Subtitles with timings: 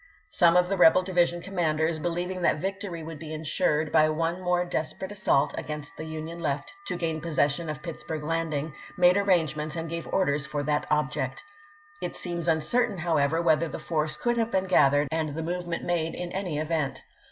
[0.31, 4.41] Some of the rebel division commanders, believing that vic tory would be insured by one
[4.41, 9.75] more desperate assault against the Union left to gain possession of Pittsburg Landing, made arrangements
[9.75, 11.43] and gave orders for that object.
[12.01, 15.83] It seems uncertain, however, whether the force could have been gath ered and the movement
[15.83, 17.03] made in any event.